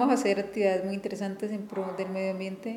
[0.00, 2.68] vamos a hacer actividades muy interesantes en pro del medio ambiente.